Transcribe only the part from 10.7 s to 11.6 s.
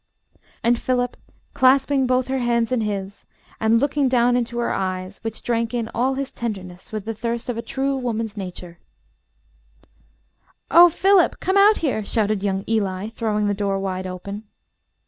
"Oh! Philip, come